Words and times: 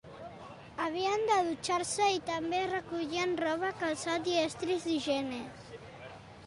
Havien 0.85 1.25
de 1.31 1.37
dutxar-se 1.49 2.07
i 2.15 2.23
també 2.31 2.63
recollien 2.73 3.37
roba, 3.45 3.71
calçat 3.85 4.35
i 4.35 4.39
estris 4.49 4.89
d'higiene. 4.91 5.45